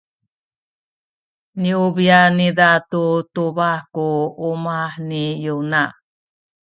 [1.61, 3.03] niubi’an niza tu
[3.33, 4.07] tubah ku
[4.49, 5.83] umah ni Yona.